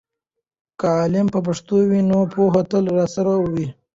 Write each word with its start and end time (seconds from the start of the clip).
که 0.79 0.87
علم 1.01 1.27
په 1.33 1.39
پښتو 1.47 1.75
وي، 1.89 2.01
نو 2.09 2.17
پوهه 2.33 2.61
تل 2.71 2.83
راسره 2.97 3.35
وي. 3.51 3.67